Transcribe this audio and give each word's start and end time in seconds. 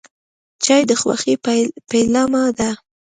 چای 0.63 0.81
د 0.89 0.91
خوښۍ 1.01 1.35
پیلامه 1.89 2.43
ده. 2.57 2.69